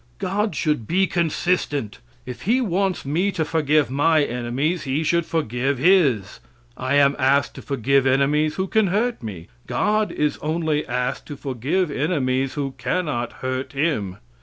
God 0.17 0.55
should 0.55 0.87
be 0.87 1.05
consistent. 1.05 1.99
If 2.25 2.41
He 2.49 2.59
wants 2.59 3.05
me 3.05 3.31
to 3.33 3.45
forgive 3.45 3.91
my 3.91 4.23
enemies, 4.23 4.81
He 4.81 5.03
should 5.03 5.27
forgive 5.27 5.77
His. 5.77 6.39
I 6.75 6.95
am 6.95 7.15
asked 7.19 7.53
to 7.53 7.61
forgive 7.61 8.07
enemies 8.07 8.55
who 8.55 8.65
can 8.65 8.87
hurt 8.87 9.21
me. 9.21 9.47
God 9.67 10.11
is 10.11 10.39
only 10.41 10.87
asked 10.87 11.27
to 11.27 11.35
forgive 11.37 11.91
enemies 11.91 12.55
who 12.55 12.71
cannot 12.79 13.31
hurt 13.45 13.73
Him. 13.73 14.17